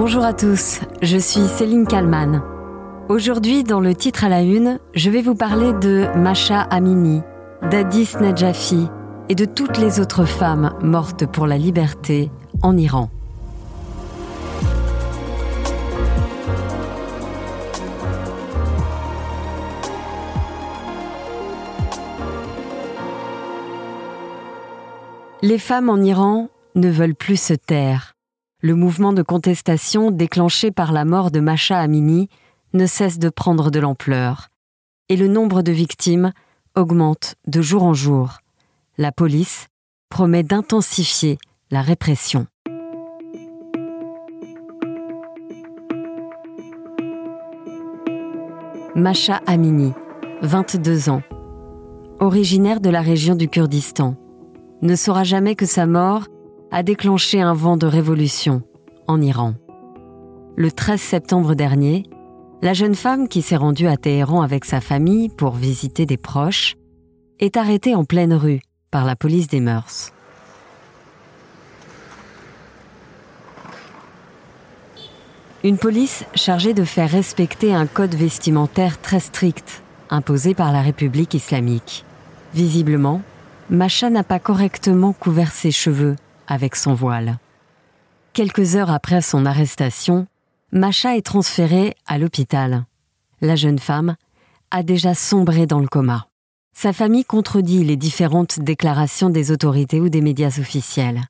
Bonjour 0.00 0.22
à 0.24 0.32
tous, 0.32 0.78
je 1.02 1.18
suis 1.18 1.48
Céline 1.48 1.84
Kalman. 1.84 2.40
Aujourd'hui, 3.08 3.64
dans 3.64 3.80
le 3.80 3.96
titre 3.96 4.22
à 4.22 4.28
la 4.28 4.42
une, 4.42 4.78
je 4.94 5.10
vais 5.10 5.22
vous 5.22 5.34
parler 5.34 5.72
de 5.72 6.06
Masha 6.16 6.60
Amini, 6.60 7.20
d'Adis 7.68 8.10
Najafi 8.20 8.86
et 9.28 9.34
de 9.34 9.44
toutes 9.44 9.76
les 9.76 9.98
autres 9.98 10.24
femmes 10.24 10.72
mortes 10.80 11.26
pour 11.26 11.48
la 11.48 11.58
liberté 11.58 12.30
en 12.62 12.76
Iran. 12.76 13.10
Les 25.42 25.58
femmes 25.58 25.90
en 25.90 26.00
Iran 26.00 26.50
ne 26.76 26.88
veulent 26.88 27.16
plus 27.16 27.40
se 27.40 27.54
taire. 27.54 28.14
Le 28.60 28.74
mouvement 28.74 29.12
de 29.12 29.22
contestation 29.22 30.10
déclenché 30.10 30.72
par 30.72 30.90
la 30.90 31.04
mort 31.04 31.30
de 31.30 31.38
Masha 31.38 31.78
Amini 31.78 32.28
ne 32.72 32.86
cesse 32.86 33.20
de 33.20 33.28
prendre 33.28 33.70
de 33.70 33.78
l'ampleur. 33.78 34.48
Et 35.08 35.16
le 35.16 35.28
nombre 35.28 35.62
de 35.62 35.70
victimes 35.70 36.32
augmente 36.74 37.36
de 37.46 37.62
jour 37.62 37.84
en 37.84 37.94
jour. 37.94 38.38
La 38.96 39.12
police 39.12 39.68
promet 40.08 40.42
d'intensifier 40.42 41.38
la 41.70 41.82
répression. 41.82 42.48
Masha 48.96 49.40
Amini, 49.46 49.92
22 50.42 51.10
ans, 51.10 51.22
originaire 52.18 52.80
de 52.80 52.90
la 52.90 53.02
région 53.02 53.36
du 53.36 53.48
Kurdistan 53.48 54.16
ne 54.82 54.96
saura 54.96 55.22
jamais 55.22 55.54
que 55.54 55.66
sa 55.66 55.86
mort 55.86 56.26
a 56.70 56.82
déclenché 56.82 57.40
un 57.40 57.54
vent 57.54 57.76
de 57.76 57.86
révolution 57.86 58.62
en 59.06 59.20
Iran. 59.22 59.54
Le 60.56 60.70
13 60.70 61.00
septembre 61.00 61.54
dernier, 61.54 62.04
la 62.60 62.74
jeune 62.74 62.94
femme 62.94 63.28
qui 63.28 63.40
s'est 63.40 63.56
rendue 63.56 63.86
à 63.86 63.96
Téhéran 63.96 64.42
avec 64.42 64.64
sa 64.64 64.80
famille 64.80 65.28
pour 65.30 65.54
visiter 65.54 66.04
des 66.04 66.16
proches 66.16 66.74
est 67.38 67.56
arrêtée 67.56 67.94
en 67.94 68.04
pleine 68.04 68.34
rue 68.34 68.60
par 68.90 69.04
la 69.04 69.16
police 69.16 69.48
des 69.48 69.60
mœurs. 69.60 70.12
Une 75.64 75.78
police 75.78 76.24
chargée 76.34 76.74
de 76.74 76.84
faire 76.84 77.10
respecter 77.10 77.74
un 77.74 77.86
code 77.86 78.14
vestimentaire 78.14 79.00
très 79.00 79.20
strict 79.20 79.82
imposé 80.10 80.54
par 80.54 80.72
la 80.72 80.82
République 80.82 81.34
islamique. 81.34 82.04
Visiblement, 82.54 83.22
Macha 83.70 84.08
n'a 84.10 84.22
pas 84.22 84.38
correctement 84.38 85.12
couvert 85.12 85.52
ses 85.52 85.70
cheveux 85.70 86.16
avec 86.48 86.74
son 86.74 86.94
voile. 86.94 87.38
Quelques 88.32 88.74
heures 88.74 88.90
après 88.90 89.22
son 89.22 89.46
arrestation, 89.46 90.26
Macha 90.72 91.16
est 91.16 91.24
transférée 91.24 91.94
à 92.06 92.18
l'hôpital. 92.18 92.84
La 93.40 93.54
jeune 93.54 93.78
femme 93.78 94.16
a 94.72 94.82
déjà 94.82 95.14
sombré 95.14 95.66
dans 95.66 95.78
le 95.78 95.86
coma. 95.86 96.26
Sa 96.74 96.92
famille 96.92 97.24
contredit 97.24 97.84
les 97.84 97.96
différentes 97.96 98.58
déclarations 98.58 99.30
des 99.30 99.52
autorités 99.52 100.00
ou 100.00 100.08
des 100.08 100.20
médias 100.20 100.58
officiels. 100.58 101.22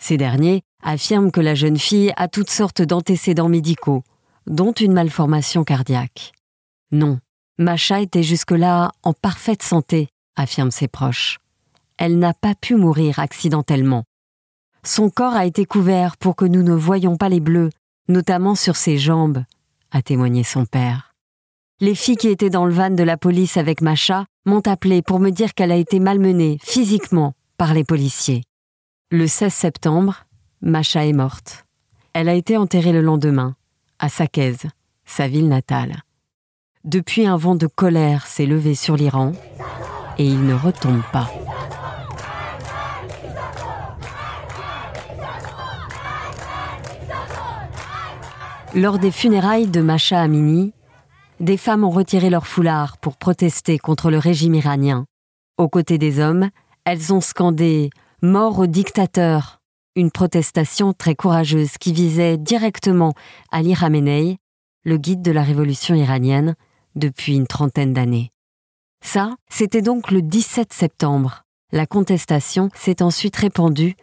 Ces 0.00 0.16
derniers 0.16 0.62
affirment 0.84 1.32
que 1.32 1.40
la 1.40 1.56
jeune 1.56 1.78
fille 1.78 2.12
a 2.16 2.28
toutes 2.28 2.50
sortes 2.50 2.82
d'antécédents 2.82 3.48
médicaux, 3.48 4.04
dont 4.46 4.72
une 4.72 4.92
malformation 4.92 5.64
cardiaque. 5.64 6.32
Non, 6.92 7.18
Macha 7.58 8.00
était 8.00 8.22
jusque-là 8.22 8.92
en 9.02 9.12
parfaite 9.12 9.64
santé, 9.64 10.08
affirment 10.36 10.70
ses 10.70 10.88
proches 10.88 11.38
elle 11.98 12.18
n'a 12.18 12.32
pas 12.32 12.54
pu 12.54 12.76
mourir 12.76 13.18
accidentellement. 13.18 14.04
Son 14.88 15.10
corps 15.10 15.34
a 15.34 15.44
été 15.44 15.66
couvert 15.66 16.16
pour 16.16 16.34
que 16.34 16.46
nous 16.46 16.62
ne 16.62 16.72
voyions 16.72 17.18
pas 17.18 17.28
les 17.28 17.40
bleus, 17.40 17.68
notamment 18.08 18.54
sur 18.54 18.74
ses 18.74 18.96
jambes, 18.96 19.44
a 19.90 20.00
témoigné 20.00 20.44
son 20.44 20.64
père. 20.64 21.14
Les 21.78 21.94
filles 21.94 22.16
qui 22.16 22.28
étaient 22.28 22.48
dans 22.48 22.64
le 22.64 22.72
van 22.72 22.88
de 22.88 23.02
la 23.02 23.18
police 23.18 23.58
avec 23.58 23.82
Macha 23.82 24.24
m'ont 24.46 24.66
appelé 24.66 25.02
pour 25.02 25.20
me 25.20 25.28
dire 25.28 25.52
qu'elle 25.52 25.72
a 25.72 25.76
été 25.76 26.00
malmenée 26.00 26.56
physiquement 26.62 27.34
par 27.58 27.74
les 27.74 27.84
policiers. 27.84 28.44
Le 29.10 29.26
16 29.26 29.52
septembre, 29.52 30.24
Macha 30.62 31.04
est 31.04 31.12
morte. 31.12 31.66
Elle 32.14 32.30
a 32.30 32.34
été 32.34 32.56
enterrée 32.56 32.92
le 32.92 33.02
lendemain, 33.02 33.56
à 33.98 34.08
Sakez, 34.08 34.56
sa 35.04 35.28
ville 35.28 35.48
natale. 35.48 36.00
Depuis, 36.84 37.26
un 37.26 37.36
vent 37.36 37.56
de 37.56 37.66
colère 37.66 38.26
s'est 38.26 38.46
levé 38.46 38.74
sur 38.74 38.96
l'Iran 38.96 39.32
et 40.16 40.24
il 40.24 40.46
ne 40.46 40.54
retombe 40.54 41.02
pas. 41.12 41.30
Lors 48.74 48.98
des 48.98 49.10
funérailles 49.10 49.66
de 49.66 49.80
Masha 49.80 50.20
Amini, 50.20 50.74
des 51.40 51.56
femmes 51.56 51.84
ont 51.84 51.90
retiré 51.90 52.28
leur 52.28 52.46
foulard 52.46 52.98
pour 52.98 53.16
protester 53.16 53.78
contre 53.78 54.10
le 54.10 54.18
régime 54.18 54.54
iranien. 54.54 55.06
Aux 55.56 55.68
côtés 55.68 55.96
des 55.96 56.20
hommes, 56.20 56.50
elles 56.84 57.12
ont 57.12 57.22
scandé 57.22 57.90
Mort 58.20 58.58
au 58.58 58.66
dictateur, 58.66 59.60
une 59.96 60.10
protestation 60.10 60.92
très 60.92 61.14
courageuse 61.14 61.78
qui 61.78 61.92
visait 61.92 62.36
directement 62.36 63.14
Ali 63.50 63.74
Khamenei, 63.74 64.38
le 64.84 64.96
guide 64.98 65.22
de 65.22 65.32
la 65.32 65.42
révolution 65.42 65.94
iranienne, 65.94 66.54
depuis 66.94 67.36
une 67.36 67.46
trentaine 67.46 67.94
d'années. 67.94 68.32
Ça, 69.02 69.36
c'était 69.48 69.82
donc 69.82 70.10
le 70.10 70.20
17 70.20 70.72
septembre. 70.72 71.44
La 71.72 71.86
contestation 71.86 72.68
s'est 72.74 73.02
ensuite 73.02 73.36
répandue 73.36 73.94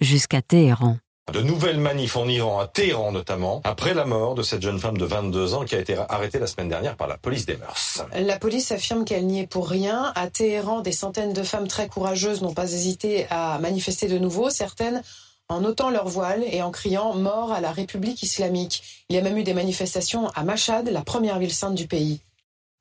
jusqu'à 0.00 0.42
Téhéran. 0.42 0.98
De 1.32 1.42
nouvelles 1.42 1.80
manifs 1.80 2.16
en 2.16 2.28
Iran, 2.28 2.60
à 2.60 2.68
Téhéran 2.68 3.10
notamment, 3.10 3.60
après 3.64 3.94
la 3.94 4.04
mort 4.04 4.36
de 4.36 4.42
cette 4.42 4.62
jeune 4.62 4.78
femme 4.78 4.96
de 4.96 5.04
22 5.04 5.54
ans 5.54 5.64
qui 5.64 5.74
a 5.74 5.80
été 5.80 5.96
arrêtée 6.08 6.38
la 6.38 6.46
semaine 6.46 6.68
dernière 6.68 6.94
par 6.94 7.08
la 7.08 7.18
police 7.18 7.46
des 7.46 7.56
mœurs. 7.56 8.04
La 8.14 8.38
police 8.38 8.70
affirme 8.70 9.04
qu'elle 9.04 9.26
n'y 9.26 9.40
est 9.40 9.46
pour 9.48 9.68
rien. 9.68 10.12
À 10.14 10.30
Téhéran, 10.30 10.82
des 10.82 10.92
centaines 10.92 11.32
de 11.32 11.42
femmes 11.42 11.66
très 11.66 11.88
courageuses 11.88 12.42
n'ont 12.42 12.54
pas 12.54 12.72
hésité 12.72 13.26
à 13.30 13.58
manifester 13.58 14.06
de 14.06 14.18
nouveau, 14.18 14.50
certaines 14.50 15.02
en 15.48 15.64
ôtant 15.64 15.90
leur 15.90 16.08
voile 16.08 16.44
et 16.50 16.62
en 16.62 16.70
criant 16.70 17.14
mort 17.14 17.52
à 17.52 17.60
la 17.60 17.72
République 17.72 18.22
islamique. 18.22 19.04
Il 19.08 19.16
y 19.16 19.18
a 19.18 19.22
même 19.22 19.36
eu 19.36 19.44
des 19.44 19.54
manifestations 19.54 20.28
à 20.28 20.44
Mashhad, 20.44 20.88
la 20.88 21.02
première 21.02 21.40
ville 21.40 21.52
sainte 21.52 21.74
du 21.74 21.88
pays. 21.88 22.20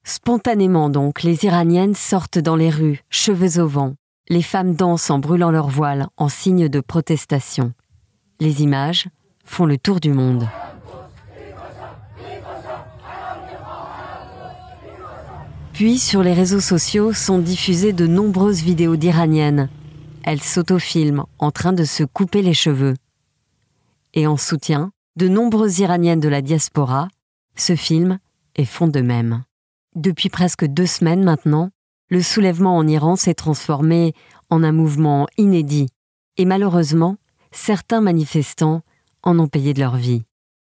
Spontanément 0.03 0.89
donc, 0.89 1.23
les 1.23 1.45
Iraniennes 1.45 1.95
sortent 1.95 2.37
dans 2.37 2.55
les 2.55 2.69
rues, 2.69 3.03
cheveux 3.09 3.59
au 3.59 3.67
vent. 3.67 3.95
Les 4.29 4.43
femmes 4.43 4.75
dansent 4.75 5.09
en 5.09 5.17
brûlant 5.17 5.49
leur 5.49 5.67
voile 5.67 6.07
en 6.17 6.29
signe 6.29 6.69
de 6.69 6.79
protestation. 6.79 7.73
Les 8.39 8.61
images 8.63 9.07
font 9.45 9.65
le 9.65 9.77
tour 9.77 9.99
du 9.99 10.11
monde. 10.11 10.47
Puis 15.71 15.99
sur 15.99 16.23
les 16.23 16.33
réseaux 16.33 16.59
sociaux 16.59 17.13
sont 17.13 17.39
diffusées 17.39 17.93
de 17.93 18.07
nombreuses 18.07 18.61
vidéos 18.61 18.95
d'Iraniennes. 18.95 19.69
Elles 20.23 20.41
s'autofilment 20.41 21.27
en 21.39 21.51
train 21.51 21.73
de 21.73 21.83
se 21.83 22.03
couper 22.03 22.41
les 22.41 22.53
cheveux. 22.53 22.95
Et 24.13 24.27
en 24.27 24.37
soutien, 24.37 24.91
de 25.15 25.27
nombreuses 25.27 25.79
Iraniennes 25.79 26.19
de 26.19 26.29
la 26.29 26.41
diaspora 26.41 27.07
se 27.55 27.75
filment 27.75 28.19
et 28.55 28.65
font 28.65 28.87
de 28.87 29.01
même. 29.01 29.43
Depuis 29.95 30.29
presque 30.29 30.65
deux 30.65 30.85
semaines 30.85 31.23
maintenant, 31.23 31.69
le 32.09 32.21
soulèvement 32.21 32.77
en 32.77 32.87
Iran 32.87 33.15
s'est 33.15 33.33
transformé 33.33 34.13
en 34.49 34.63
un 34.63 34.71
mouvement 34.71 35.27
inédit. 35.37 35.87
Et 36.37 36.45
malheureusement, 36.45 37.17
certains 37.55 38.01
manifestants 38.01 38.81
en 39.23 39.39
ont 39.39 39.47
payé 39.47 39.73
de 39.73 39.79
leur 39.79 39.95
vie. 39.95 40.23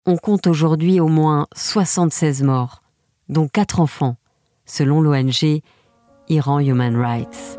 On 0.07 0.17
compte 0.17 0.47
aujourd'hui 0.47 1.01
au 1.01 1.09
moins 1.09 1.47
76 1.55 2.43
morts, 2.43 2.83
dont 3.29 3.49
4 3.49 3.81
enfants, 3.81 4.17
selon 4.67 5.01
l'ONG 5.01 5.61
Iran 6.29 6.59
Human 6.59 6.95
Rights. 6.97 7.59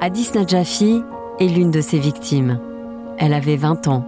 Addis 0.00 0.30
Najafi 0.34 1.02
est 1.38 1.48
l'une 1.48 1.70
de 1.70 1.80
ces 1.80 1.98
victimes. 1.98 2.60
Elle 3.18 3.34
avait 3.34 3.56
20 3.56 3.88
ans, 3.88 4.06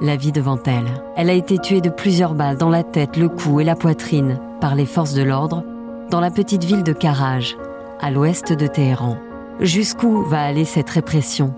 la 0.00 0.16
vie 0.16 0.32
devant 0.32 0.58
elle. 0.64 1.02
Elle 1.16 1.30
a 1.30 1.34
été 1.34 1.58
tuée 1.58 1.80
de 1.80 1.90
plusieurs 1.90 2.34
balles 2.34 2.58
dans 2.58 2.70
la 2.70 2.84
tête, 2.84 3.16
le 3.16 3.28
cou 3.28 3.60
et 3.60 3.64
la 3.64 3.76
poitrine 3.76 4.40
par 4.60 4.74
les 4.74 4.86
forces 4.86 5.14
de 5.14 5.22
l'ordre 5.22 5.64
dans 6.10 6.20
la 6.20 6.30
petite 6.30 6.64
ville 6.64 6.82
de 6.82 6.92
Karaj, 6.92 7.56
à 8.00 8.10
l'ouest 8.10 8.52
de 8.52 8.66
Téhéran. 8.66 9.18
Jusqu'où 9.60 10.24
va 10.24 10.42
aller 10.42 10.64
cette 10.64 10.90
répression? 10.90 11.54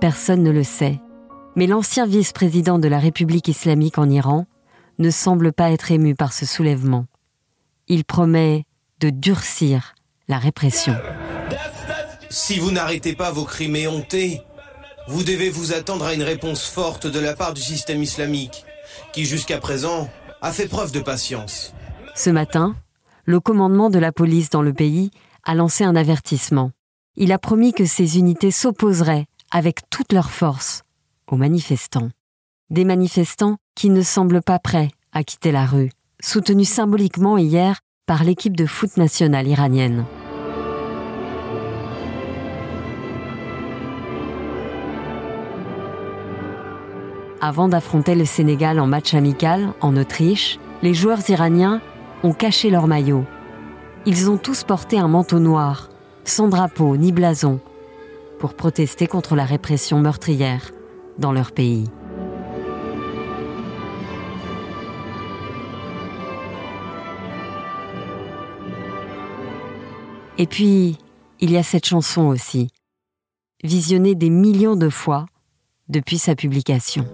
Personne 0.00 0.42
ne 0.42 0.50
le 0.50 0.64
sait. 0.64 1.00
Mais 1.54 1.66
l'ancien 1.66 2.06
vice-président 2.06 2.78
de 2.78 2.88
la 2.88 2.98
République 2.98 3.48
islamique 3.48 3.98
en 3.98 4.08
Iran 4.08 4.46
ne 4.98 5.10
semble 5.10 5.52
pas 5.52 5.70
être 5.70 5.90
ému 5.90 6.14
par 6.14 6.32
ce 6.32 6.46
soulèvement. 6.46 7.06
Il 7.88 8.04
promet 8.04 8.64
de 9.00 9.10
durcir 9.10 9.94
la 10.28 10.38
répression. 10.38 10.94
Si 12.30 12.58
vous 12.58 12.72
n'arrêtez 12.72 13.14
pas 13.14 13.30
vos 13.30 13.44
crimes 13.44 13.76
éhontés, 13.76 14.42
vous 15.08 15.22
devez 15.22 15.50
vous 15.50 15.72
attendre 15.72 16.04
à 16.04 16.14
une 16.14 16.22
réponse 16.22 16.66
forte 16.66 17.06
de 17.06 17.20
la 17.20 17.34
part 17.34 17.54
du 17.54 17.62
système 17.62 18.02
islamique, 18.02 18.64
qui 19.12 19.24
jusqu'à 19.24 19.58
présent 19.58 20.08
a 20.42 20.52
fait 20.52 20.66
preuve 20.68 20.92
de 20.92 21.00
patience. 21.00 21.72
Ce 22.14 22.30
matin, 22.30 22.74
le 23.26 23.40
commandement 23.40 23.90
de 23.90 23.98
la 23.98 24.12
police 24.12 24.50
dans 24.50 24.62
le 24.62 24.72
pays 24.72 25.10
a 25.44 25.54
lancé 25.54 25.82
un 25.84 25.96
avertissement. 25.96 26.70
il 27.16 27.32
a 27.32 27.38
promis 27.38 27.72
que 27.72 27.84
ces 27.86 28.18
unités 28.18 28.50
s'opposeraient 28.50 29.26
avec 29.50 29.88
toute 29.90 30.12
leur 30.12 30.30
force 30.30 30.82
aux 31.30 31.36
manifestants. 31.36 32.10
Des 32.70 32.84
manifestants 32.84 33.56
qui 33.74 33.90
ne 33.90 34.02
semblent 34.02 34.42
pas 34.42 34.58
prêts 34.58 34.90
à 35.12 35.24
quitter 35.24 35.50
la 35.50 35.66
rue, 35.66 35.90
soutenus 36.20 36.68
symboliquement 36.68 37.36
hier 37.38 37.80
par 38.06 38.22
l'équipe 38.22 38.56
de 38.56 38.66
foot 38.66 38.96
nationale 38.96 39.48
iranienne. 39.48 40.04
Avant 47.40 47.68
d'affronter 47.68 48.14
le 48.14 48.24
Sénégal 48.24 48.78
en 48.78 48.86
match 48.86 49.14
amical 49.14 49.72
en 49.80 49.96
Autriche, 49.96 50.58
les 50.82 50.94
joueurs 50.94 51.28
iraniens 51.28 51.80
ont 52.22 52.32
caché 52.32 52.70
leur 52.70 52.86
maillot. 52.86 53.24
Ils 54.06 54.30
ont 54.30 54.38
tous 54.38 54.64
porté 54.64 54.98
un 54.98 55.08
manteau 55.08 55.38
noir, 55.38 55.90
sans 56.24 56.48
drapeau 56.48 56.96
ni 56.96 57.12
blason, 57.12 57.60
pour 58.38 58.54
protester 58.54 59.06
contre 59.06 59.34
la 59.36 59.44
répression 59.44 60.00
meurtrière 60.00 60.72
dans 61.18 61.32
leur 61.32 61.52
pays. 61.52 61.88
Et 70.38 70.46
puis, 70.46 70.98
il 71.40 71.50
y 71.50 71.56
a 71.56 71.62
cette 71.62 71.86
chanson 71.86 72.26
aussi, 72.26 72.68
visionnée 73.64 74.14
des 74.14 74.30
millions 74.30 74.76
de 74.76 74.90
fois 74.90 75.26
depuis 75.88 76.18
sa 76.18 76.34
publication. 76.34 77.06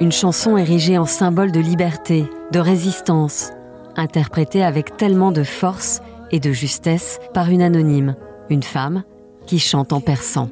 Une 0.00 0.12
chanson 0.12 0.56
érigée 0.56 0.98
en 0.98 1.04
symbole 1.04 1.52
de 1.52 1.60
liberté, 1.60 2.24
de 2.50 2.58
résistance, 2.58 3.52
interprétée 3.96 4.64
avec 4.64 4.96
tellement 4.96 5.30
de 5.30 5.44
force 5.44 6.00
et 6.32 6.40
de 6.40 6.50
justesse 6.50 7.20
par 7.34 7.50
une 7.50 7.62
anonyme, 7.62 8.16
une 8.50 8.62
femme 8.64 9.04
qui 9.46 9.58
chante 9.58 9.92
en 9.92 10.00
persan. 10.00 10.48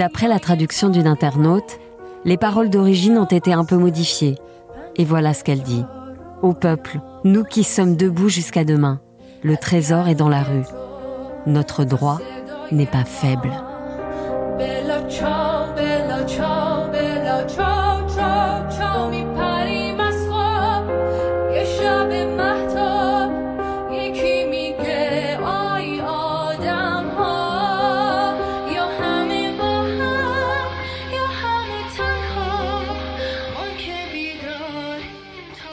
D'après 0.00 0.28
la 0.28 0.38
traduction 0.38 0.88
d'une 0.88 1.06
internaute, 1.06 1.78
les 2.24 2.38
paroles 2.38 2.70
d'origine 2.70 3.18
ont 3.18 3.26
été 3.26 3.52
un 3.52 3.66
peu 3.66 3.76
modifiées. 3.76 4.38
Et 4.96 5.04
voilà 5.04 5.34
ce 5.34 5.44
qu'elle 5.44 5.60
dit. 5.60 5.84
Au 6.40 6.54
peuple, 6.54 7.00
nous 7.24 7.44
qui 7.44 7.64
sommes 7.64 7.96
debout 7.96 8.30
jusqu'à 8.30 8.64
demain, 8.64 9.02
le 9.42 9.58
trésor 9.58 10.08
est 10.08 10.14
dans 10.14 10.30
la 10.30 10.42
rue. 10.42 10.64
Notre 11.44 11.84
droit 11.84 12.18
n'est 12.72 12.86
pas 12.86 13.04
faible. 13.04 13.50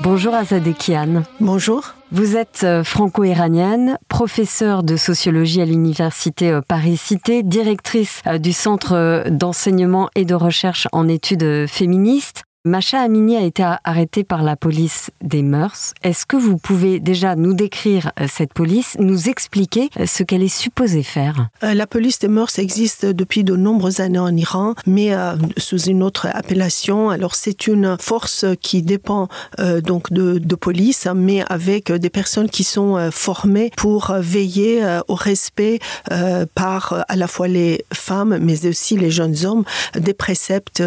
Bonjour 0.09 0.33
Azadekian. 0.35 1.23
Bonjour. 1.41 1.93
Vous 2.13 2.37
êtes 2.37 2.61
euh, 2.63 2.81
franco-iranienne, 2.85 3.97
professeure 4.07 4.83
de 4.83 4.95
sociologie 4.95 5.59
à 5.59 5.65
l'université 5.65 6.49
euh, 6.49 6.61
Paris-Cité, 6.65 7.43
directrice 7.43 8.21
euh, 8.25 8.37
du 8.37 8.53
Centre 8.53 9.25
d'enseignement 9.29 10.09
et 10.15 10.23
de 10.23 10.33
recherche 10.33 10.87
en 10.93 11.09
études 11.09 11.67
féministes. 11.67 12.46
Macha 12.67 12.99
Amini 12.99 13.37
a 13.37 13.43
été 13.43 13.63
arrêtée 13.85 14.25
par 14.25 14.43
la 14.43 14.57
police 14.57 15.09
des 15.23 15.41
mœurs. 15.41 15.93
Est-ce 16.03 16.25
que 16.25 16.35
vous 16.35 16.57
pouvez 16.57 16.99
déjà 16.99 17.37
nous 17.37 17.53
décrire 17.53 18.11
euh, 18.19 18.27
cette 18.29 18.53
police, 18.53 18.97
nous 18.99 19.29
expliquer 19.29 19.89
euh, 19.97 20.05
ce 20.05 20.23
qu'elle 20.23 20.43
est 20.43 20.49
supposée 20.49 21.03
faire? 21.03 21.47
Euh, 21.63 21.73
La 21.73 21.87
police 21.87 22.19
des 22.19 22.27
mœurs 22.27 22.59
existe 22.59 23.05
depuis 23.05 23.45
de 23.45 23.55
nombreuses 23.55 24.01
années 24.01 24.19
en 24.19 24.35
Iran, 24.35 24.73
mais 24.85 25.11
sous 25.57 25.83
une 25.83 26.03
autre 26.03 26.27
appellation. 26.33 27.09
Alors 27.09 27.35
c'est 27.35 27.67
une 27.67 27.95
force 27.99 28.45
qui 28.61 28.81
dépend 28.81 29.29
donc 29.83 30.11
de, 30.11 30.37
de, 30.37 30.55
police, 30.55 31.07
mais 31.15 31.43
avec 31.49 31.91
des 31.91 32.09
personnes 32.09 32.49
qui 32.49 32.63
sont 32.63 33.09
formées 33.11 33.71
pour 33.77 34.11
veiller 34.17 34.99
au 35.07 35.15
respect 35.15 35.79
par 36.55 37.05
à 37.07 37.15
la 37.15 37.27
fois 37.27 37.47
les 37.47 37.85
femmes, 37.93 38.37
mais 38.41 38.65
aussi 38.65 38.97
les 38.97 39.11
jeunes 39.11 39.45
hommes, 39.45 39.63
des 39.95 40.13
préceptes 40.13 40.83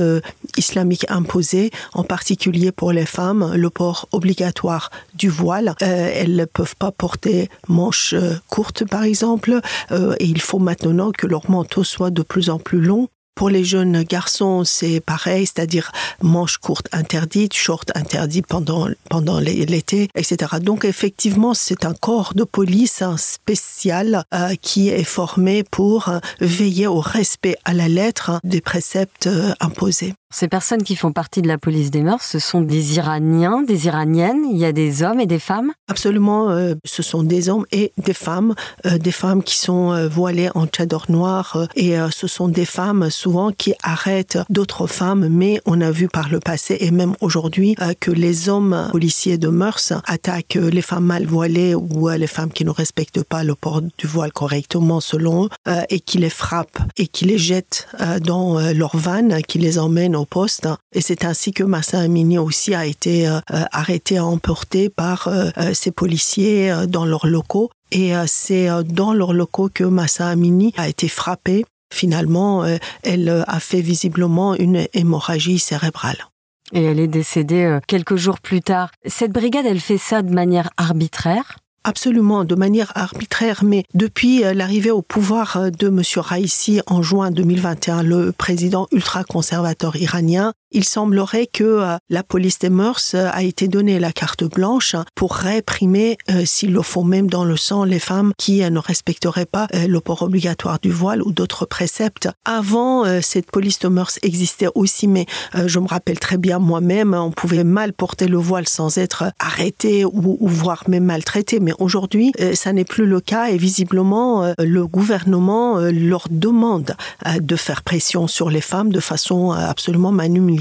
islamiques 0.57 1.07
imposés 1.09 1.60
en 1.93 2.05
particulier 2.05 2.73
pour 2.73 2.93
les 2.93 3.07
femmes, 3.07 3.53
le 3.55 3.71
port 3.71 4.09
obligatoire 4.13 4.91
du 5.15 5.29
voile. 5.29 5.75
Euh, 5.83 6.11
elles 6.15 6.37
ne 6.37 6.45
peuvent 6.45 6.77
pas 6.77 6.93
porter 6.93 7.49
manches 7.69 8.15
euh, 8.15 8.35
courtes, 8.49 8.85
par 8.85 9.05
exemple, 9.05 9.61
euh, 9.91 10.15
et 10.19 10.27
il 10.27 10.41
faut 10.41 10.59
maintenant 10.59 11.13
que 11.13 11.27
leur 11.27 11.51
manteau 11.51 11.85
soit 11.85 12.11
de 12.11 12.23
plus 12.23 12.51
en 12.51 12.59
plus 12.59 12.81
long. 12.81 13.09
Pour 13.35 13.49
les 13.49 13.65
jeunes 13.65 14.03
garçons, 14.03 14.65
c'est 14.65 15.01
pareil, 15.01 15.47
c'est-à-dire 15.47 15.93
manches 16.21 16.59
courtes 16.59 16.89
interdites, 16.93 17.55
shorts 17.55 17.87
interdits 17.95 18.43
pendant, 18.43 18.89
pendant 19.09 19.39
l'été, 19.41 20.09
etc. 20.15 20.57
Donc 20.61 20.85
effectivement, 20.85 21.55
c'est 21.55 21.87
un 21.87 21.95
corps 21.95 22.35
de 22.35 22.45
police 22.45 23.03
spécial 23.17 24.25
qui 24.61 24.91
est 24.91 25.05
formé 25.05 25.63
pour 25.63 26.11
veiller 26.41 26.87
au 26.87 27.01
respect 27.01 27.57
à 27.65 27.73
la 27.73 27.89
lettre 27.89 28.41
des 28.45 28.61
préceptes 28.61 29.31
imposés. 29.61 30.13
Ces 30.33 30.47
personnes 30.47 30.85
qui 30.85 30.95
font 30.95 31.11
partie 31.11 31.43
de 31.43 31.49
la 31.49 31.59
police 31.59 31.91
des 31.91 32.03
mœurs, 32.03 32.23
ce 32.23 32.39
sont 32.39 32.61
des 32.61 32.97
Iraniens, 32.97 33.63
des 33.63 33.87
Iraniennes. 33.87 34.45
Il 34.49 34.57
y 34.57 34.65
a 34.65 34.71
des 34.71 35.03
hommes 35.03 35.19
et 35.19 35.27
des 35.27 35.41
femmes. 35.41 35.73
Absolument, 35.89 36.51
euh, 36.51 36.75
ce 36.85 37.03
sont 37.03 37.25
des 37.25 37.49
hommes 37.49 37.67
et 37.73 37.93
des 37.99 38.15
femmes, 38.15 38.55
euh, 38.87 38.97
des 38.97 39.11
femmes 39.11 39.43
qui 39.43 39.57
sont 39.57 39.93
euh, 39.93 40.07
voilées 40.07 40.49
en 40.55 40.69
tchador 40.69 41.07
noir 41.09 41.67
et 41.75 41.97
ce 42.13 42.29
sont 42.29 42.47
des 42.47 42.65
femmes 42.65 43.11
souvent 43.11 43.51
qui 43.51 43.75
arrêtent 43.83 44.39
d'autres 44.51 44.87
femmes. 44.87 45.27
Mais 45.29 45.61
on 45.67 45.81
a 45.81 45.91
vu 45.91 46.07
par 46.07 46.29
le 46.29 46.39
passé 46.39 46.77
et 46.79 46.93
même 46.93 47.15
aujourd'hui 47.21 47.75
que 47.99 48.13
les 48.13 48.49
hommes 48.49 48.89
policiers 48.93 49.37
de 49.37 49.49
mœurs 49.49 49.93
attaquent 50.07 50.59
les 50.61 50.83
femmes 50.83 51.07
mal 51.07 51.27
voilées 51.27 51.75
ou 51.75 52.09
les 52.09 52.27
femmes 52.27 52.53
qui 52.53 52.65
ne 52.65 52.71
respectent 52.71 53.25
pas 53.25 53.43
le 53.43 53.55
port 53.55 53.83
du 53.83 54.07
voile 54.07 54.33
correctement 54.33 55.01
selon 55.01 55.47
eux 55.47 55.49
et 55.89 56.01
qui 56.01 56.19
les 56.19 56.31
frappent 56.31 56.79
et 56.97 57.09
qui 57.09 57.25
les 57.25 57.39
jettent 57.39 57.89
dans 58.23 58.61
leur 58.73 58.97
vanne, 58.97 59.43
qui 59.43 59.59
les 59.59 59.79
emmènent 59.79 60.20
poste. 60.25 60.69
Et 60.95 61.01
c'est 61.01 61.25
ainsi 61.25 61.53
que 61.53 61.63
Massa 61.63 62.01
Amini 62.01 62.39
aussi 62.39 62.75
a 62.75 62.87
été 62.87 63.29
euh, 63.29 63.39
euh, 63.53 63.65
arrêté 63.73 64.19
emporté 64.19 64.89
par 64.89 65.29
euh, 65.29 65.51
ces 65.75 65.91
policiers 65.91 66.73
dans 66.89 67.05
leurs 67.05 67.27
locaux. 67.27 67.71
Et 67.93 68.13
c'est 68.27 68.69
dans 68.85 69.13
leurs 69.13 69.33
locaux 69.33 69.69
que 69.73 69.83
Massa 69.83 70.29
Amini 70.29 70.73
a 70.77 70.89
été 70.89 71.09
frappée. 71.09 71.65
Finalement, 71.93 72.65
elle 73.03 73.45
a 73.49 73.59
fait 73.59 73.81
visiblement 73.81 74.55
une 74.55 74.87
hémorragie 74.95 75.59
cérébrale. 75.59 76.29
Et 76.73 76.85
elle 76.85 77.01
est 77.01 77.09
décédée 77.09 77.81
quelques 77.89 78.15
jours 78.15 78.39
plus 78.39 78.61
tard. 78.61 78.93
Cette 79.07 79.33
brigade, 79.33 79.67
elle 79.67 79.81
fait 79.81 79.99
ça 79.99 80.23
de 80.23 80.33
manière 80.33 80.71
arbitraire? 80.77 81.59
Absolument, 81.83 82.45
de 82.45 82.55
manière 82.55 82.93
arbitraire, 82.95 83.65
mais 83.65 83.85
depuis 83.95 84.45
euh, 84.45 84.53
l'arrivée 84.53 84.91
au 84.91 85.01
pouvoir 85.01 85.57
euh, 85.57 85.71
de 85.71 85.89
M. 85.89 86.03
Raisi 86.17 86.83
en 86.87 87.01
juin 87.01 87.31
2021, 87.31 88.03
le 88.03 88.33
président 88.33 88.87
ultra-conservateur 88.93 89.97
iranien 89.97 90.53
il 90.73 90.85
semblerait 90.85 91.47
que 91.47 91.65
euh, 91.65 91.97
la 92.09 92.23
police 92.23 92.59
des 92.59 92.71
mœurs 92.71 93.13
euh, 93.15 93.29
a 93.33 93.43
été 93.43 93.69
donnée 93.69 93.99
la 93.99 94.13
carte 94.13 94.45
blanche 94.45 94.95
pour 95.15 95.35
réprimer, 95.35 96.17
euh, 96.31 96.45
s'il 96.45 96.73
le 96.73 96.83
faut 96.83 97.03
même 97.03 97.29
dans 97.29 97.45
le 97.45 97.57
sang, 97.57 97.85
les 97.85 97.99
femmes 97.99 98.33
qui 98.39 98.61
ne 98.61 98.79
respecteraient 98.79 99.47
pas 99.47 99.69
le 99.73 100.01
port 100.01 100.23
obligatoire 100.23 100.79
du 100.79 100.91
voile 100.91 101.23
ou 101.23 101.33
d'autres 101.33 101.67
préceptes. 101.67 102.29
Avant, 102.45 103.05
cette 103.23 103.51
police 103.51 103.79
des 103.79 103.89
mœurs 103.89 104.19
existait 104.23 104.69
aussi, 104.75 105.09
mais 105.09 105.27
je 105.67 105.79
me 105.79 105.87
rappelle 105.87 106.19
très 106.19 106.37
bien 106.37 106.59
moi-même, 106.59 107.15
on 107.15 107.31
pouvait 107.31 107.65
mal 107.65 107.93
porter 107.93 108.27
le 108.27 108.37
voile 108.37 108.69
sans 108.69 108.99
être 108.99 109.33
arrêté 109.39 110.05
ou, 110.05 110.37
ou 110.41 110.49
voire 110.49 110.85
même 110.89 111.05
maltraité. 111.05 111.61
Mais 111.61 111.73
aujourd'hui, 111.79 112.33
ça 112.55 112.73
n'est 112.73 112.85
plus 112.85 113.07
le 113.07 113.21
cas 113.21 113.49
et 113.49 113.57
visiblement, 113.57 114.55
le 114.59 114.87
gouvernement 114.87 115.79
leur 115.79 116.27
demande 116.31 116.95
de 117.41 117.57
faire 117.57 117.83
pression 117.83 118.27
sur 118.27 118.51
les 118.51 118.61
femmes 118.61 118.93
de 118.93 119.01
façon 119.01 119.53
absolument 119.53 120.13
manumile 120.13 120.60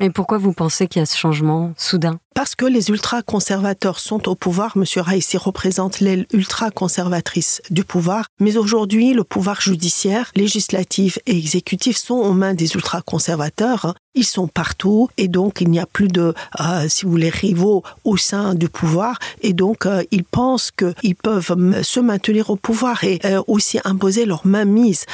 et 0.00 0.10
pourquoi 0.10 0.38
vous 0.38 0.52
pensez 0.52 0.86
qu'il 0.86 1.00
y 1.00 1.02
a 1.02 1.06
ce 1.06 1.16
changement 1.16 1.72
soudain? 1.76 2.20
Parce 2.34 2.54
que 2.54 2.64
les 2.64 2.90
ultra-conservateurs 2.90 3.98
sont 3.98 4.28
au 4.28 4.34
pouvoir. 4.34 4.76
Monsieur 4.76 5.00
Raïssi 5.00 5.36
représente 5.36 6.00
l'aile 6.00 6.26
ultra-conservatrice 6.32 7.62
du 7.70 7.84
pouvoir. 7.84 8.26
Mais 8.38 8.56
aujourd'hui, 8.56 9.12
le 9.12 9.24
pouvoir 9.24 9.60
judiciaire, 9.60 10.30
législatif 10.34 11.18
et 11.26 11.36
exécutif 11.36 11.96
sont 11.96 12.14
aux 12.14 12.32
mains 12.32 12.54
des 12.54 12.74
ultra-conservateurs. 12.74 13.94
Ils 14.14 14.26
sont 14.26 14.48
partout 14.48 15.08
et 15.18 15.28
donc 15.28 15.60
il 15.60 15.70
n'y 15.70 15.78
a 15.78 15.86
plus 15.86 16.08
de, 16.08 16.34
euh, 16.60 16.88
si 16.88 17.04
vous 17.04 17.12
voulez, 17.12 17.28
rivaux 17.28 17.84
au 18.04 18.16
sein 18.16 18.54
du 18.54 18.68
pouvoir 18.68 19.18
et 19.40 19.52
donc 19.52 19.86
euh, 19.86 20.02
ils 20.10 20.24
pensent 20.24 20.72
qu'ils 20.72 21.14
peuvent 21.14 21.82
se 21.82 22.00
maintenir 22.00 22.50
au 22.50 22.56
pouvoir 22.56 23.04
et 23.04 23.20
euh, 23.24 23.40
aussi 23.46 23.78
imposer 23.84 24.26
leur 24.26 24.44
mainmise 24.44 25.06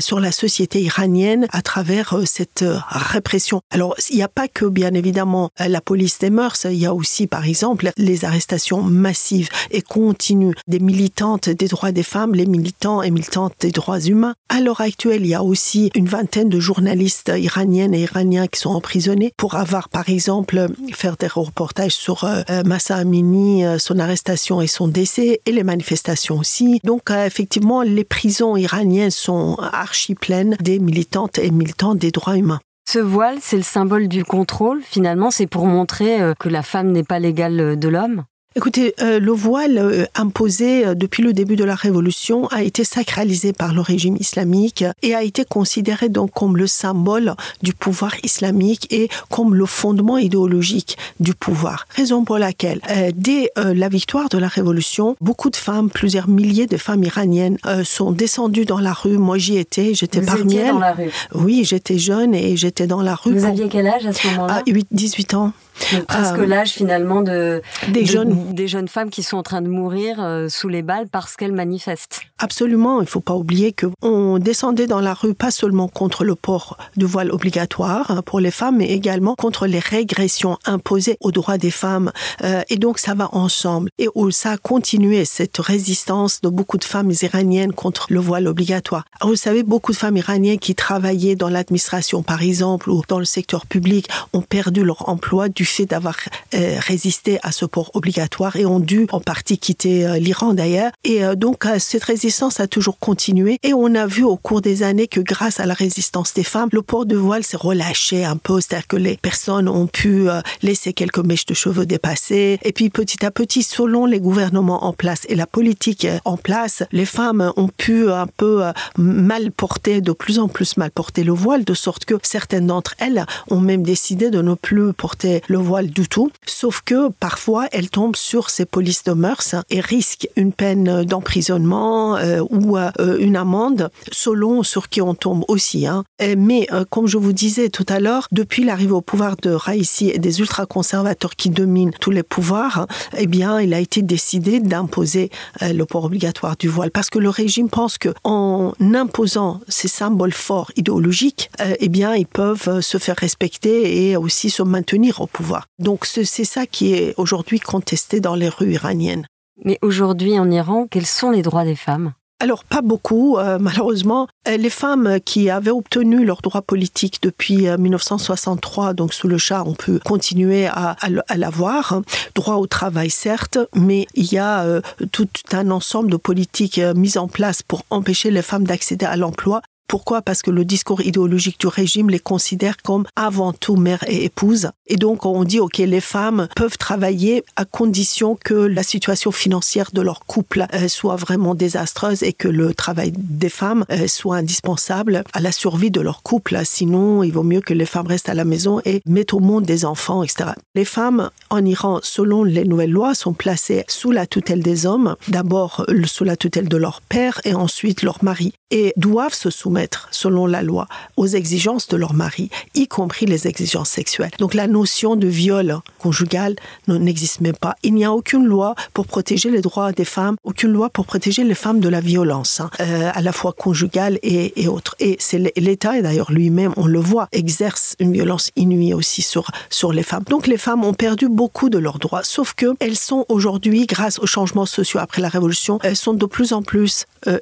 sur 0.00 0.18
la 0.18 0.32
société 0.32 0.82
iranienne 0.82 1.46
à 1.52 1.62
travers 1.62 2.18
cette 2.24 2.64
répression. 2.88 3.60
Alors 3.70 3.94
il 4.10 4.16
n'y 4.16 4.22
a 4.22 4.28
pas 4.28 4.48
que 4.48 4.64
bien 4.64 4.94
évidemment 4.94 5.50
la 5.58 5.80
police 5.80 6.18
des 6.18 6.30
mœurs, 6.30 6.59
il 6.64 6.78
y 6.78 6.86
a 6.86 6.94
aussi 6.94 7.26
par 7.26 7.46
exemple 7.46 7.90
les 7.96 8.24
arrestations 8.24 8.82
massives 8.82 9.48
et 9.70 9.82
continues 9.82 10.54
des 10.66 10.80
militantes 10.80 11.48
des 11.48 11.68
droits 11.68 11.92
des 11.92 12.02
femmes, 12.02 12.34
les 12.34 12.46
militants 12.46 13.02
et 13.02 13.10
militantes 13.10 13.54
des 13.60 13.70
droits 13.70 14.00
humains. 14.00 14.34
À 14.48 14.60
l'heure 14.60 14.80
actuelle, 14.80 15.22
il 15.22 15.28
y 15.28 15.34
a 15.34 15.42
aussi 15.42 15.90
une 15.94 16.08
vingtaine 16.08 16.48
de 16.48 16.60
journalistes 16.60 17.32
iraniennes 17.36 17.94
et 17.94 18.02
iraniens 18.02 18.46
qui 18.46 18.60
sont 18.60 18.70
emprisonnés 18.70 19.32
pour 19.36 19.54
avoir, 19.54 19.88
par 19.88 20.08
exemple, 20.08 20.68
faire 20.92 21.16
des 21.16 21.26
reportages 21.26 21.92
sur 21.92 22.24
euh, 22.24 22.42
Massa 22.64 22.96
Amini, 22.96 23.64
euh, 23.64 23.78
son 23.78 23.98
arrestation 23.98 24.60
et 24.60 24.66
son 24.66 24.88
décès, 24.88 25.40
et 25.46 25.52
les 25.52 25.64
manifestations 25.64 26.38
aussi. 26.38 26.80
Donc, 26.84 27.10
euh, 27.10 27.26
effectivement, 27.26 27.82
les 27.82 28.04
prisons 28.04 28.56
iraniennes 28.56 29.10
sont 29.10 29.56
archi 29.72 30.14
pleines 30.14 30.56
des 30.60 30.78
militantes 30.78 31.38
et 31.38 31.50
militants 31.50 31.94
des 31.94 32.10
droits 32.10 32.36
humains. 32.36 32.60
Ce 32.92 32.98
voile, 32.98 33.38
c'est 33.40 33.56
le 33.56 33.62
symbole 33.62 34.08
du 34.08 34.24
contrôle. 34.24 34.82
Finalement, 34.82 35.30
c'est 35.30 35.46
pour 35.46 35.64
montrer 35.64 36.18
que 36.40 36.48
la 36.48 36.62
femme 36.62 36.90
n'est 36.90 37.04
pas 37.04 37.20
l'égale 37.20 37.78
de 37.78 37.88
l'homme. 37.88 38.24
Écoutez, 38.56 38.96
euh, 39.00 39.20
le 39.20 39.30
voile 39.30 39.78
euh, 39.78 40.04
imposé 40.16 40.84
euh, 40.84 40.94
depuis 40.96 41.22
le 41.22 41.32
début 41.32 41.54
de 41.54 41.62
la 41.62 41.76
Révolution 41.76 42.48
a 42.48 42.64
été 42.64 42.82
sacralisé 42.82 43.52
par 43.52 43.72
le 43.72 43.80
régime 43.80 44.16
islamique 44.18 44.84
et 45.04 45.14
a 45.14 45.22
été 45.22 45.44
considéré 45.44 46.08
donc 46.08 46.32
comme 46.32 46.56
le 46.56 46.66
symbole 46.66 47.36
du 47.62 47.72
pouvoir 47.72 48.12
islamique 48.24 48.92
et 48.92 49.08
comme 49.30 49.54
le 49.54 49.66
fondement 49.66 50.18
idéologique 50.18 50.98
du 51.20 51.32
pouvoir. 51.32 51.86
Raison 51.94 52.24
pour 52.24 52.38
laquelle, 52.38 52.80
dès 53.14 53.52
la 53.56 53.88
victoire 53.88 54.28
de 54.28 54.38
la 54.38 54.48
Révolution, 54.48 55.14
beaucoup 55.20 55.50
de 55.50 55.56
femmes, 55.56 55.88
plusieurs 55.88 56.28
milliers 56.28 56.66
de 56.66 56.76
femmes 56.76 57.04
iraniennes 57.04 57.56
sont 57.84 58.10
descendues 58.10 58.64
dans 58.64 58.80
la 58.80 58.92
rue. 58.92 59.16
Moi, 59.16 59.38
j'y 59.38 59.58
étais, 59.58 59.94
j'étais 59.94 60.22
parmi 60.22 60.56
elles. 60.56 60.72
dans 60.72 60.80
la 60.80 60.92
rue 60.92 61.10
Oui, 61.34 61.62
j'étais 61.64 61.98
jeune 61.98 62.34
et 62.34 62.56
j'étais 62.56 62.88
dans 62.88 63.02
la 63.02 63.14
rue. 63.14 63.32
Vous 63.32 63.44
aviez 63.44 63.68
quel 63.68 63.86
âge 63.86 64.06
à 64.06 64.12
ce 64.12 64.26
moment-là? 64.26 64.62
18 64.90 65.34
ans. 65.34 65.52
Donc 65.92 66.04
presque 66.06 66.38
euh, 66.38 66.46
l'âge 66.46 66.70
finalement 66.70 67.22
de 67.22 67.62
des 67.88 68.04
jeunes 68.04 68.54
des 68.54 68.68
jeunes 68.68 68.88
femmes 68.88 69.10
qui 69.10 69.22
sont 69.22 69.36
en 69.36 69.42
train 69.42 69.62
de 69.62 69.68
mourir 69.68 70.16
euh, 70.20 70.48
sous 70.48 70.68
les 70.68 70.82
balles 70.82 71.08
parce 71.10 71.36
qu'elles 71.36 71.52
manifestent. 71.52 72.20
Absolument, 72.38 73.00
il 73.00 73.06
faut 73.06 73.20
pas 73.20 73.34
oublier 73.34 73.72
que 73.72 73.86
on 74.02 74.38
descendait 74.38 74.86
dans 74.86 75.00
la 75.00 75.14
rue 75.14 75.34
pas 75.34 75.50
seulement 75.50 75.88
contre 75.88 76.24
le 76.24 76.34
port 76.34 76.78
du 76.96 77.04
voile 77.04 77.30
obligatoire 77.30 78.10
hein, 78.10 78.22
pour 78.22 78.40
les 78.40 78.50
femmes, 78.50 78.78
mais 78.78 78.88
également 78.88 79.34
contre 79.34 79.66
les 79.66 79.78
régressions 79.78 80.58
imposées 80.64 81.16
aux 81.20 81.32
droits 81.32 81.58
des 81.58 81.70
femmes. 81.70 82.12
Euh, 82.42 82.62
et 82.70 82.76
donc 82.76 82.98
ça 82.98 83.14
va 83.14 83.28
ensemble. 83.32 83.90
Et 83.98 84.08
où 84.14 84.30
ça 84.30 84.52
a 84.52 84.56
continué 84.56 85.24
cette 85.24 85.58
résistance 85.58 86.40
de 86.40 86.48
beaucoup 86.48 86.78
de 86.78 86.84
femmes 86.84 87.12
iraniennes 87.22 87.72
contre 87.72 88.06
le 88.10 88.20
voile 88.20 88.46
obligatoire. 88.46 89.04
vous 89.22 89.36
savez, 89.36 89.62
beaucoup 89.62 89.92
de 89.92 89.96
femmes 89.96 90.16
iraniennes 90.16 90.58
qui 90.58 90.74
travaillaient 90.74 91.36
dans 91.36 91.48
l'administration, 91.48 92.22
par 92.22 92.42
exemple, 92.42 92.90
ou 92.90 93.02
dans 93.08 93.18
le 93.18 93.24
secteur 93.24 93.66
public, 93.66 94.08
ont 94.32 94.42
perdu 94.42 94.84
leur 94.84 95.08
emploi 95.08 95.48
du 95.48 95.64
fait 95.70 95.86
d'avoir 95.86 96.16
euh, 96.54 96.76
résisté 96.80 97.38
à 97.42 97.52
ce 97.52 97.64
port 97.64 97.90
obligatoire 97.94 98.56
et 98.56 98.66
ont 98.66 98.80
dû 98.80 99.06
en 99.12 99.20
partie 99.20 99.58
quitter 99.58 100.06
euh, 100.06 100.18
l'Iran 100.18 100.54
d'ailleurs. 100.54 100.92
Et 101.04 101.24
euh, 101.24 101.34
donc 101.34 101.66
cette 101.78 102.04
résistance 102.04 102.60
a 102.60 102.66
toujours 102.66 102.98
continué 102.98 103.58
et 103.62 103.72
on 103.72 103.94
a 103.94 104.06
vu 104.06 104.24
au 104.24 104.36
cours 104.36 104.60
des 104.60 104.82
années 104.82 105.06
que 105.06 105.20
grâce 105.20 105.60
à 105.60 105.66
la 105.66 105.74
résistance 105.74 106.34
des 106.34 106.44
femmes, 106.44 106.68
le 106.72 106.82
port 106.82 107.06
de 107.06 107.16
voile 107.16 107.44
s'est 107.44 107.56
relâché 107.56 108.24
un 108.24 108.36
peu, 108.36 108.60
c'est-à-dire 108.60 108.88
que 108.88 108.96
les 108.96 109.16
personnes 109.16 109.68
ont 109.68 109.86
pu 109.86 110.26
laisser 110.62 110.92
quelques 110.92 111.18
mèches 111.18 111.46
de 111.46 111.54
cheveux 111.54 111.86
dépasser 111.86 112.58
et 112.62 112.72
puis 112.72 112.90
petit 112.90 113.24
à 113.24 113.30
petit, 113.30 113.62
selon 113.62 114.06
les 114.06 114.20
gouvernements 114.20 114.84
en 114.84 114.92
place 114.92 115.22
et 115.28 115.34
la 115.34 115.46
politique 115.46 116.06
en 116.24 116.36
place, 116.36 116.82
les 116.92 117.04
femmes 117.04 117.52
ont 117.56 117.68
pu 117.68 118.10
un 118.10 118.26
peu 118.26 118.62
mal 118.96 119.52
porter, 119.52 120.00
de 120.00 120.12
plus 120.12 120.38
en 120.38 120.48
plus 120.48 120.76
mal 120.76 120.90
porter 120.90 121.24
le 121.24 121.32
voile, 121.32 121.64
de 121.64 121.74
sorte 121.74 122.04
que 122.04 122.14
certaines 122.22 122.66
d'entre 122.66 122.94
elles 122.98 123.24
ont 123.50 123.60
même 123.60 123.82
décidé 123.82 124.30
de 124.30 124.42
ne 124.42 124.54
plus 124.54 124.92
porter 124.92 125.42
le 125.48 125.58
voile 125.60 125.90
du 125.90 126.08
tout, 126.08 126.30
sauf 126.46 126.80
que 126.84 127.08
parfois 127.08 127.66
elle 127.72 127.90
tombe 127.90 128.16
sur 128.16 128.50
ces 128.50 128.66
polices 128.66 129.04
de 129.04 129.12
mœurs 129.12 129.54
et 129.70 129.80
risque 129.80 130.28
une 130.36 130.52
peine 130.52 131.04
d'emprisonnement 131.04 132.16
euh, 132.16 132.42
ou 132.50 132.76
euh, 132.76 132.90
une 133.18 133.36
amende 133.36 133.90
selon 134.12 134.62
sur 134.62 134.88
qui 134.88 135.00
on 135.02 135.14
tombe 135.14 135.44
aussi. 135.48 135.86
Hein. 135.86 136.04
Mais 136.36 136.66
euh, 136.72 136.84
comme 136.88 137.06
je 137.06 137.18
vous 137.18 137.32
disais 137.32 137.68
tout 137.68 137.86
à 137.88 138.00
l'heure, 138.00 138.28
depuis 138.32 138.64
l'arrivée 138.64 138.92
au 138.92 139.00
pouvoir 139.00 139.36
de 139.36 139.50
Raïssi 139.50 140.10
et 140.10 140.18
des 140.18 140.40
ultra-conservateurs 140.40 141.36
qui 141.36 141.50
dominent 141.50 141.92
tous 142.00 142.10
les 142.10 142.22
pouvoirs, 142.22 142.86
eh 143.16 143.26
bien, 143.26 143.60
il 143.60 143.74
a 143.74 143.80
été 143.80 144.02
décidé 144.02 144.60
d'imposer 144.60 145.30
le 145.60 145.84
port 145.84 146.04
obligatoire 146.04 146.56
du 146.56 146.68
voile 146.68 146.90
parce 146.90 147.10
que 147.10 147.18
le 147.18 147.28
régime 147.28 147.68
pense 147.68 147.98
que 147.98 148.10
en 148.24 148.72
imposant 148.80 149.60
ces 149.68 149.88
symboles 149.88 150.32
forts 150.32 150.70
idéologiques, 150.76 151.50
eh 151.78 151.88
bien, 151.88 152.14
ils 152.14 152.26
peuvent 152.26 152.80
se 152.80 152.98
faire 152.98 153.16
respecter 153.16 154.10
et 154.10 154.16
aussi 154.16 154.50
se 154.50 154.62
maintenir 154.62 155.20
au 155.20 155.26
pouvoir. 155.26 155.39
Donc 155.78 156.06
c'est 156.06 156.24
ça 156.24 156.66
qui 156.66 156.94
est 156.94 157.14
aujourd'hui 157.16 157.60
contesté 157.60 158.20
dans 158.20 158.34
les 158.34 158.48
rues 158.48 158.72
iraniennes. 158.72 159.26
Mais 159.64 159.78
aujourd'hui 159.82 160.38
en 160.38 160.50
Iran, 160.50 160.86
quels 160.90 161.06
sont 161.06 161.30
les 161.30 161.42
droits 161.42 161.64
des 161.64 161.76
femmes? 161.76 162.12
Alors 162.42 162.64
pas 162.64 162.80
beaucoup, 162.80 163.36
euh, 163.36 163.58
malheureusement. 163.60 164.26
Euh, 164.48 164.56
les 164.56 164.70
femmes 164.70 165.18
qui 165.22 165.50
avaient 165.50 165.70
obtenu 165.70 166.24
leurs 166.24 166.40
droits 166.40 166.62
politiques 166.62 167.18
depuis 167.22 167.68
1963, 167.68 168.88
euh, 168.88 168.92
donc 168.94 169.12
sous 169.12 169.28
le 169.28 169.36
chat, 169.36 169.62
on 169.66 169.74
peut 169.74 170.00
continuer 170.02 170.66
à, 170.66 170.96
à, 171.28 171.36
l'avoir. 171.36 172.00
Droit 172.34 172.54
au 172.54 172.66
travail, 172.66 173.10
certes, 173.10 173.58
mais 173.74 174.06
il 174.14 174.32
y 174.32 174.38
a 174.38 174.80
tout 175.12 175.28
un 175.52 175.70
ensemble 175.70 176.10
de 176.10 176.16
politiques 176.16 176.80
mises 176.96 177.18
en 177.18 177.28
place 177.28 177.62
pour 177.62 177.82
empêcher 177.90 178.30
les 178.30 178.42
femmes 178.42 178.64
d'accéder 178.64 179.04
à 179.04 179.16
l'emploi 179.16 179.60
pourquoi? 179.90 180.22
Parce 180.22 180.42
que 180.42 180.52
le 180.52 180.64
discours 180.64 181.00
idéologique 181.00 181.58
du 181.58 181.66
régime 181.66 182.10
les 182.10 182.20
considère 182.20 182.76
comme 182.76 183.06
avant 183.16 183.52
tout 183.52 183.74
mère 183.74 184.04
et 184.06 184.24
épouse. 184.24 184.70
Et 184.86 184.94
donc 184.94 185.26
on 185.26 185.42
dit, 185.42 185.58
OK, 185.58 185.78
les 185.78 186.00
femmes 186.00 186.46
peuvent 186.54 186.78
travailler 186.78 187.42
à 187.56 187.64
condition 187.64 188.36
que 188.36 188.54
la 188.54 188.84
situation 188.84 189.32
financière 189.32 189.90
de 189.92 190.00
leur 190.00 190.20
couple 190.26 190.66
euh, 190.74 190.86
soit 190.86 191.16
vraiment 191.16 191.56
désastreuse 191.56 192.22
et 192.22 192.32
que 192.32 192.46
le 192.46 192.72
travail 192.72 193.12
des 193.16 193.48
femmes 193.48 193.84
euh, 193.90 194.06
soit 194.06 194.36
indispensable 194.36 195.24
à 195.32 195.40
la 195.40 195.50
survie 195.50 195.90
de 195.90 196.00
leur 196.00 196.22
couple. 196.22 196.60
Sinon, 196.62 197.24
il 197.24 197.32
vaut 197.32 197.42
mieux 197.42 197.60
que 197.60 197.74
les 197.74 197.84
femmes 197.84 198.06
restent 198.06 198.28
à 198.28 198.34
la 198.34 198.44
maison 198.44 198.80
et 198.84 199.02
mettent 199.06 199.34
au 199.34 199.40
monde 199.40 199.64
des 199.64 199.84
enfants, 199.84 200.22
etc. 200.22 200.50
Les 200.76 200.84
femmes 200.84 201.30
en 201.50 201.64
Iran, 201.64 201.98
selon 202.04 202.44
les 202.44 202.64
nouvelles 202.64 202.92
lois, 202.92 203.16
sont 203.16 203.32
placées 203.32 203.84
sous 203.88 204.12
la 204.12 204.28
tutelle 204.28 204.62
des 204.62 204.86
hommes, 204.86 205.16
d'abord 205.26 205.84
sous 206.04 206.22
la 206.22 206.36
tutelle 206.36 206.68
de 206.68 206.76
leur 206.76 207.00
père 207.00 207.40
et 207.44 207.54
ensuite 207.54 208.02
leur 208.02 208.22
mari, 208.22 208.52
et 208.70 208.92
doivent 208.96 209.34
se 209.34 209.50
soumettre 209.50 209.79
selon 210.10 210.46
la 210.46 210.62
loi, 210.62 210.86
aux 211.16 211.26
exigences 211.26 211.88
de 211.88 211.96
leur 211.96 212.14
mari, 212.14 212.50
y 212.74 212.86
compris 212.88 213.26
les 213.26 213.46
exigences 213.46 213.90
sexuelles. 213.90 214.30
Donc 214.38 214.54
la 214.54 214.66
notion 214.66 215.16
de 215.16 215.26
viol 215.26 215.78
conjugal 215.98 216.56
n'existe 216.88 217.40
même 217.40 217.56
pas. 217.56 217.76
Il 217.82 217.94
n'y 217.94 218.04
a 218.04 218.12
aucune 218.12 218.44
loi 218.44 218.74
pour 218.94 219.06
protéger 219.06 219.50
les 219.50 219.60
droits 219.60 219.92
des 219.92 220.04
femmes, 220.04 220.36
aucune 220.44 220.72
loi 220.72 220.90
pour 220.90 221.06
protéger 221.06 221.44
les 221.44 221.54
femmes 221.54 221.80
de 221.80 221.88
la 221.88 222.00
violence, 222.00 222.60
hein, 222.60 222.70
euh, 222.80 223.10
à 223.12 223.22
la 223.22 223.32
fois 223.32 223.52
conjugale 223.52 224.18
et, 224.22 224.62
et 224.62 224.68
autre. 224.68 224.96
Et 224.98 225.16
c'est 225.18 225.52
l'État, 225.56 225.96
et 225.98 226.02
d'ailleurs 226.02 226.32
lui-même, 226.32 226.72
on 226.76 226.86
le 226.86 226.98
voit, 226.98 227.28
exerce 227.32 227.96
une 227.98 228.12
violence 228.12 228.50
inouïe 228.56 228.94
aussi 228.94 229.22
sur, 229.22 229.50
sur 229.68 229.92
les 229.92 230.02
femmes. 230.02 230.24
Donc 230.28 230.46
les 230.46 230.56
femmes 230.56 230.84
ont 230.84 230.94
perdu 230.94 231.28
beaucoup 231.28 231.70
de 231.70 231.78
leurs 231.78 231.98
droits, 231.98 232.22
sauf 232.22 232.54
que 232.54 232.74
elles 232.80 232.96
sont 232.96 233.24
aujourd'hui, 233.28 233.86
grâce 233.86 234.18
aux 234.18 234.26
changements 234.26 234.66
sociaux 234.66 235.00
après 235.00 235.20
la 235.20 235.28
Révolution, 235.28 235.78
elles 235.82 235.96
sont 235.96 236.14
de 236.14 236.26
plus 236.26 236.52
en 236.52 236.62
plus 236.62 237.06
euh, 237.26 237.38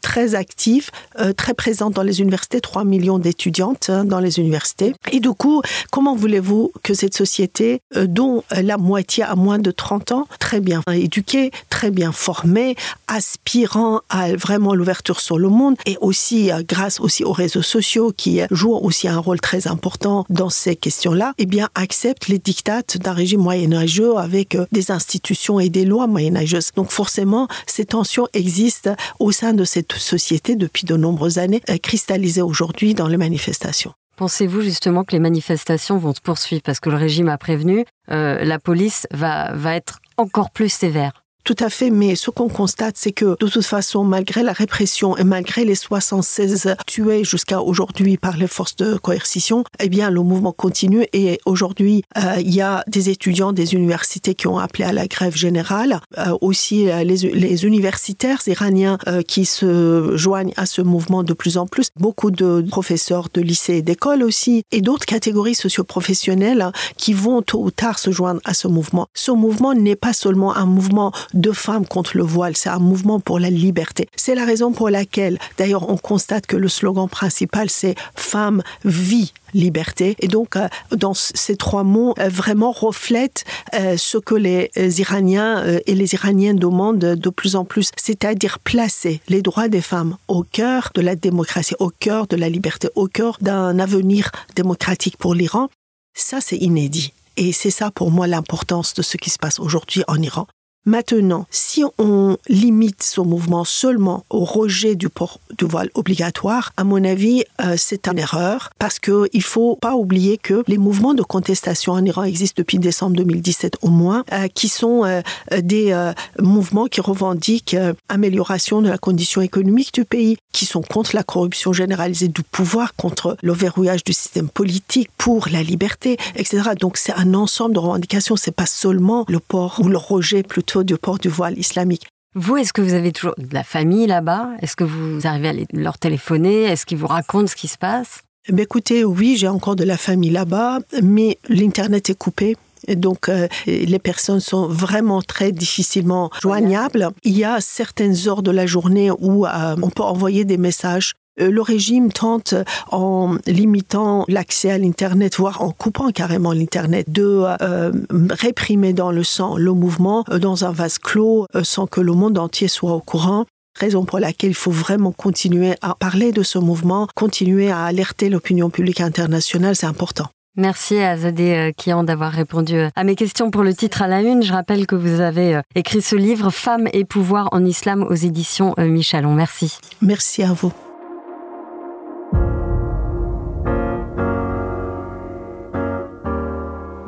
très 0.00 0.34
actives, 0.34 0.90
euh, 1.18 1.32
très 1.32 1.54
présente 1.54 1.94
dans 1.94 2.02
les 2.02 2.20
universités, 2.20 2.60
3 2.60 2.84
millions 2.84 3.18
d'étudiantes 3.18 3.90
hein, 3.90 4.04
dans 4.04 4.20
les 4.20 4.38
universités. 4.38 4.94
Et 5.12 5.20
du 5.20 5.30
coup, 5.30 5.62
comment 5.90 6.16
voulez-vous 6.16 6.72
que 6.82 6.94
cette 6.94 7.16
société, 7.16 7.80
euh, 7.96 8.06
dont 8.06 8.42
la 8.50 8.78
moitié 8.78 9.24
a 9.24 9.36
moins 9.36 9.58
de 9.58 9.70
30 9.70 10.12
ans, 10.12 10.28
très 10.38 10.60
bien 10.60 10.82
éduquée, 10.92 11.50
très 11.70 11.90
bien 11.90 12.12
formée, 12.12 12.76
aspirant 13.06 14.00
à 14.08 14.34
vraiment 14.34 14.74
l'ouverture 14.74 15.20
sur 15.20 15.38
le 15.38 15.48
monde, 15.48 15.76
et 15.86 15.96
aussi 16.00 16.50
euh, 16.50 16.62
grâce 16.66 17.00
aussi 17.00 17.24
aux 17.24 17.32
réseaux 17.32 17.62
sociaux 17.62 18.12
qui 18.16 18.40
jouent 18.50 18.74
aussi 18.74 19.08
un 19.08 19.18
rôle 19.18 19.40
très 19.40 19.66
important 19.66 20.24
dans 20.28 20.50
ces 20.50 20.76
questions-là, 20.76 21.34
eh 21.38 21.46
bien, 21.46 21.68
accepte 21.74 22.28
les 22.28 22.38
dictates 22.38 22.98
d'un 22.98 23.12
régime 23.12 23.40
moyenâgeux 23.40 24.16
avec 24.16 24.54
euh, 24.54 24.66
des 24.72 24.90
institutions 24.90 25.60
et 25.60 25.68
des 25.68 25.84
lois 25.84 26.06
moyenâgeuses. 26.06 26.70
Donc 26.76 26.90
forcément, 26.90 27.48
ces 27.66 27.84
tensions 27.84 28.28
existent 28.32 28.87
au 29.18 29.32
sein 29.32 29.54
de 29.54 29.64
cette 29.64 29.92
société 29.92 30.56
depuis 30.56 30.84
de 30.84 30.96
nombreuses 30.96 31.38
années, 31.38 31.60
cristallisées 31.82 32.42
aujourd'hui 32.42 32.94
dans 32.94 33.08
les 33.08 33.16
manifestations. 33.16 33.92
Pensez-vous 34.16 34.62
justement 34.62 35.04
que 35.04 35.12
les 35.12 35.20
manifestations 35.20 35.96
vont 35.96 36.12
se 36.12 36.20
poursuivre? 36.20 36.62
Parce 36.64 36.80
que 36.80 36.90
le 36.90 36.96
régime 36.96 37.28
a 37.28 37.38
prévenu, 37.38 37.84
euh, 38.10 38.44
la 38.44 38.58
police 38.58 39.06
va, 39.12 39.52
va 39.54 39.76
être 39.76 40.00
encore 40.16 40.50
plus 40.50 40.68
sévère 40.68 41.22
tout 41.44 41.56
à 41.60 41.70
fait, 41.70 41.90
mais 41.90 42.14
ce 42.14 42.30
qu'on 42.30 42.48
constate, 42.48 42.96
c'est 42.98 43.12
que 43.12 43.36
de 43.40 43.48
toute 43.48 43.64
façon, 43.64 44.04
malgré 44.04 44.42
la 44.42 44.52
répression 44.52 45.16
et 45.16 45.24
malgré 45.24 45.64
les 45.64 45.74
76 45.74 46.74
tués 46.86 47.24
jusqu'à 47.24 47.62
aujourd'hui 47.62 48.18
par 48.18 48.36
les 48.36 48.46
forces 48.46 48.76
de 48.76 48.96
coercition, 48.96 49.64
eh 49.80 49.88
bien, 49.88 50.10
le 50.10 50.22
mouvement 50.22 50.52
continue. 50.52 51.06
Et 51.12 51.40
aujourd'hui, 51.46 52.02
euh, 52.18 52.34
il 52.40 52.54
y 52.54 52.60
a 52.60 52.84
des 52.86 53.08
étudiants 53.08 53.52
des 53.52 53.74
universités 53.74 54.34
qui 54.34 54.46
ont 54.46 54.58
appelé 54.58 54.84
à 54.84 54.92
la 54.92 55.06
grève 55.06 55.36
générale, 55.36 56.00
euh, 56.18 56.36
aussi 56.40 56.90
euh, 56.90 57.02
les, 57.02 57.64
universitaires 57.64 58.40
iraniens 58.46 58.98
qui 59.26 59.44
se 59.44 60.16
joignent 60.16 60.52
à 60.56 60.66
ce 60.66 60.82
mouvement 60.82 61.24
de 61.24 61.32
plus 61.32 61.56
en 61.56 61.66
plus, 61.66 61.88
beaucoup 61.96 62.30
de 62.30 62.64
professeurs 62.68 63.28
de 63.32 63.40
lycées 63.40 63.76
et 63.76 63.82
d'écoles 63.82 64.22
aussi, 64.22 64.62
et 64.70 64.80
d'autres 64.80 65.06
catégories 65.06 65.54
socioprofessionnelles 65.54 66.72
qui 66.96 67.12
vont 67.12 67.42
tôt 67.42 67.62
ou 67.62 67.70
tard 67.70 67.98
se 67.98 68.10
joindre 68.10 68.40
à 68.44 68.54
ce 68.54 68.68
mouvement. 68.68 69.08
Ce 69.14 69.32
mouvement 69.32 69.74
n'est 69.74 69.96
pas 69.96 70.12
seulement 70.12 70.54
un 70.54 70.66
mouvement 70.66 71.12
de 71.38 71.52
femmes 71.52 71.86
contre 71.86 72.16
le 72.16 72.24
voile. 72.24 72.56
C'est 72.56 72.68
un 72.68 72.78
mouvement 72.78 73.20
pour 73.20 73.38
la 73.38 73.50
liberté. 73.50 74.08
C'est 74.16 74.34
la 74.34 74.44
raison 74.44 74.72
pour 74.72 74.90
laquelle, 74.90 75.38
d'ailleurs, 75.56 75.88
on 75.88 75.96
constate 75.96 76.46
que 76.46 76.56
le 76.56 76.68
slogan 76.68 77.08
principal, 77.08 77.70
c'est 77.70 77.94
Femme, 78.14 78.62
vie, 78.84 79.32
liberté. 79.54 80.16
Et 80.20 80.28
donc, 80.28 80.56
euh, 80.56 80.68
dans 80.90 81.14
ces 81.14 81.56
trois 81.56 81.84
mots, 81.84 82.14
euh, 82.18 82.28
vraiment 82.28 82.72
reflètent 82.72 83.44
euh, 83.74 83.96
ce 83.96 84.18
que 84.18 84.34
les 84.34 84.70
Iraniens 85.00 85.64
et 85.86 85.94
les 85.94 86.14
Iraniennes 86.14 86.58
demandent 86.58 86.98
de 86.98 87.30
plus 87.30 87.56
en 87.56 87.64
plus, 87.64 87.90
c'est-à-dire 87.96 88.58
placer 88.58 89.20
les 89.28 89.42
droits 89.42 89.68
des 89.68 89.80
femmes 89.80 90.16
au 90.28 90.42
cœur 90.42 90.90
de 90.94 91.00
la 91.00 91.16
démocratie, 91.16 91.74
au 91.78 91.90
cœur 91.90 92.26
de 92.26 92.36
la 92.36 92.48
liberté, 92.48 92.88
au 92.94 93.06
cœur 93.06 93.38
d'un 93.40 93.78
avenir 93.78 94.30
démocratique 94.56 95.16
pour 95.16 95.34
l'Iran. 95.34 95.68
Ça, 96.14 96.40
c'est 96.40 96.56
inédit. 96.56 97.12
Et 97.36 97.52
c'est 97.52 97.70
ça 97.70 97.90
pour 97.90 98.10
moi 98.10 98.26
l'importance 98.26 98.94
de 98.94 99.02
ce 99.02 99.16
qui 99.16 99.30
se 99.30 99.38
passe 99.38 99.60
aujourd'hui 99.60 100.02
en 100.08 100.20
Iran. 100.20 100.46
Maintenant, 100.86 101.46
si 101.50 101.84
on 101.98 102.38
limite 102.48 103.02
ce 103.02 103.20
mouvement 103.20 103.64
seulement 103.64 104.24
au 104.30 104.44
rejet 104.44 104.94
du 104.94 105.08
port 105.08 105.38
du 105.58 105.66
voile 105.66 105.90
obligatoire, 105.94 106.72
à 106.78 106.84
mon 106.84 107.04
avis, 107.04 107.44
euh, 107.60 107.74
c'est 107.76 108.08
une 108.08 108.18
erreur 108.18 108.70
parce 108.78 108.98
qu'il 108.98 109.28
ne 109.34 109.40
faut 109.40 109.76
pas 109.76 109.96
oublier 109.96 110.38
que 110.38 110.62
les 110.66 110.78
mouvements 110.78 111.14
de 111.14 111.22
contestation 111.22 111.92
en 111.92 112.04
Iran 112.04 112.22
existent 112.22 112.54
depuis 112.62 112.78
décembre 112.78 113.16
2017 113.16 113.76
au 113.82 113.88
moins, 113.88 114.24
euh, 114.32 114.48
qui 114.48 114.68
sont 114.68 115.04
euh, 115.04 115.20
des 115.60 115.94
mouvements 116.38 116.86
qui 116.86 117.00
revendiquent 117.00 117.76
amélioration 118.08 118.80
de 118.80 118.88
la 118.88 118.98
condition 118.98 119.42
économique 119.42 119.92
du 119.92 120.04
pays, 120.04 120.36
qui 120.52 120.64
sont 120.64 120.82
contre 120.82 121.14
la 121.14 121.22
corruption 121.22 121.72
généralisée 121.72 122.28
du 122.28 122.42
pouvoir, 122.42 122.94
contre 122.94 123.36
le 123.42 123.52
verrouillage 123.52 124.04
du 124.04 124.12
système 124.12 124.48
politique, 124.48 125.10
pour 125.18 125.48
la 125.50 125.62
liberté, 125.62 126.16
etc. 126.36 126.70
Donc 126.78 126.96
c'est 126.96 127.12
un 127.12 127.34
ensemble 127.34 127.74
de 127.74 127.80
revendications, 127.80 128.36
c'est 128.36 128.54
pas 128.54 128.66
seulement 128.66 129.24
le 129.28 129.40
port 129.40 129.80
ou 129.82 129.88
le 129.88 129.98
rejet 129.98 130.42
plutôt 130.42 130.67
du 130.76 130.96
port 130.96 131.18
du 131.18 131.28
voile 131.28 131.58
islamique. 131.58 132.06
Vous, 132.34 132.56
est-ce 132.56 132.72
que 132.72 132.82
vous 132.82 132.94
avez 132.94 133.12
toujours 133.12 133.34
de 133.38 133.52
la 133.54 133.64
famille 133.64 134.06
là-bas? 134.06 134.50
Est-ce 134.60 134.76
que 134.76 134.84
vous 134.84 135.26
arrivez 135.26 135.48
à 135.48 135.54
leur 135.72 135.98
téléphoner? 135.98 136.64
Est-ce 136.64 136.84
qu'ils 136.84 136.98
vous 136.98 137.06
racontent 137.06 137.46
ce 137.46 137.56
qui 137.56 137.68
se 137.68 137.78
passe? 137.78 138.22
Eh 138.48 138.60
Écoutez, 138.60 139.04
oui, 139.04 139.36
j'ai 139.36 139.48
encore 139.48 139.76
de 139.76 139.84
la 139.84 139.96
famille 139.96 140.30
là-bas, 140.30 140.78
mais 141.02 141.38
l'Internet 141.48 142.10
est 142.10 142.18
coupé. 142.18 142.56
donc, 142.88 143.28
euh, 143.28 143.48
les 143.66 143.98
personnes 143.98 144.40
sont 144.40 144.68
vraiment 144.68 145.20
très 145.20 145.52
difficilement 145.52 146.30
joignables. 146.40 147.10
Il 147.24 147.36
y 147.36 147.44
a 147.44 147.60
certaines 147.60 148.16
heures 148.28 148.42
de 148.42 148.50
la 148.50 148.66
journée 148.66 149.10
où 149.10 149.46
euh, 149.46 149.76
on 149.82 149.90
peut 149.90 150.04
envoyer 150.04 150.44
des 150.44 150.58
messages 150.58 151.14
le 151.38 151.62
régime 151.62 152.12
tente, 152.12 152.54
en 152.90 153.36
limitant 153.46 154.24
l'accès 154.28 154.70
à 154.70 154.78
l'Internet, 154.78 155.36
voire 155.36 155.62
en 155.62 155.70
coupant 155.70 156.10
carrément 156.10 156.52
l'Internet, 156.52 157.10
de 157.10 157.44
euh, 157.62 157.92
réprimer 158.30 158.92
dans 158.92 159.10
le 159.10 159.24
sang 159.24 159.56
le 159.56 159.72
mouvement 159.72 160.24
euh, 160.30 160.38
dans 160.38 160.64
un 160.64 160.72
vase 160.72 160.98
clos 160.98 161.46
sans 161.62 161.86
que 161.86 162.00
le 162.00 162.12
monde 162.12 162.38
entier 162.38 162.68
soit 162.68 162.92
au 162.92 163.00
courant 163.00 163.44
raison 163.78 164.04
pour 164.04 164.18
laquelle 164.18 164.50
il 164.50 164.56
faut 164.56 164.72
vraiment 164.72 165.12
continuer 165.12 165.76
à 165.82 165.94
parler 165.94 166.32
de 166.32 166.42
ce 166.42 166.58
mouvement, 166.58 167.06
continuer 167.14 167.70
à 167.70 167.84
alerter 167.84 168.28
l'opinion 168.28 168.70
publique 168.70 169.00
internationale, 169.00 169.76
c'est 169.76 169.86
important. 169.86 170.26
Merci 170.56 170.98
à 170.98 171.16
Zadé 171.16 171.72
Kian 171.76 172.02
d'avoir 172.02 172.32
répondu 172.32 172.80
à 172.96 173.04
mes 173.04 173.14
questions 173.14 173.52
pour 173.52 173.62
le 173.62 173.72
titre 173.72 174.02
à 174.02 174.08
la 174.08 174.22
une. 174.22 174.42
Je 174.42 174.52
rappelle 174.52 174.88
que 174.88 174.96
vous 174.96 175.20
avez 175.20 175.60
écrit 175.76 176.02
ce 176.02 176.16
livre 176.16 176.50
Femmes 176.50 176.88
et 176.92 177.04
pouvoir 177.04 177.48
en 177.52 177.64
islam 177.64 178.02
aux 178.02 178.14
éditions 178.14 178.74
Michalon. 178.76 179.34
Merci. 179.34 179.78
Merci 180.02 180.42
à 180.42 180.52
vous. 180.52 180.72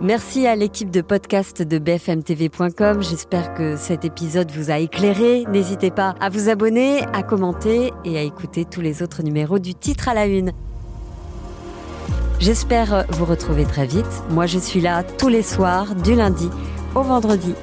Merci 0.02 0.46
à 0.46 0.56
l'équipe 0.56 0.90
de 0.90 1.02
podcast 1.02 1.60
de 1.60 1.78
bfmtv.com. 1.78 3.02
J'espère 3.02 3.52
que 3.52 3.76
cet 3.76 4.06
épisode 4.06 4.50
vous 4.50 4.70
a 4.70 4.78
éclairé. 4.78 5.44
N'hésitez 5.50 5.90
pas 5.90 6.14
à 6.20 6.30
vous 6.30 6.48
abonner, 6.48 7.02
à 7.12 7.22
commenter 7.22 7.92
et 8.06 8.16
à 8.16 8.22
écouter 8.22 8.64
tous 8.64 8.80
les 8.80 9.02
autres 9.02 9.22
numéros 9.22 9.58
du 9.58 9.74
titre 9.74 10.08
à 10.08 10.14
la 10.14 10.24
une. 10.24 10.52
J'espère 12.38 13.04
vous 13.10 13.26
retrouver 13.26 13.66
très 13.66 13.86
vite. 13.86 14.06
Moi, 14.30 14.46
je 14.46 14.58
suis 14.58 14.80
là 14.80 15.02
tous 15.02 15.28
les 15.28 15.42
soirs, 15.42 15.94
du 15.94 16.14
lundi 16.14 16.48
au 16.94 17.02
vendredi 17.02 17.54